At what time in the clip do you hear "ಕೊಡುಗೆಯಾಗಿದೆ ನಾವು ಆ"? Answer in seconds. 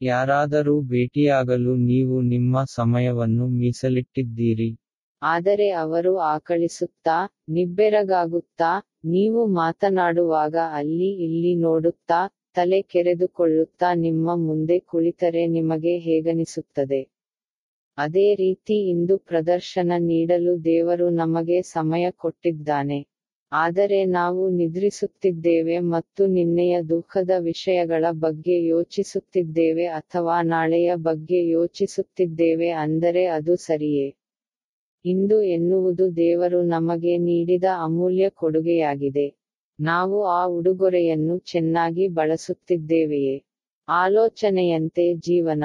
38.34-40.40